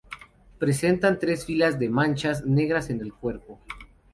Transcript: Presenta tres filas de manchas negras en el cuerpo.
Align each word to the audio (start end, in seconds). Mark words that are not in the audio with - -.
Presenta 0.57 1.19
tres 1.19 1.45
filas 1.45 1.77
de 1.77 1.87
manchas 1.87 2.43
negras 2.43 2.89
en 2.89 3.01
el 3.01 3.13
cuerpo. 3.13 3.59